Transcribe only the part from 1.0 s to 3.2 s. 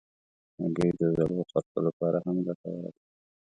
زړو خلکو لپاره هم ګټوره ده.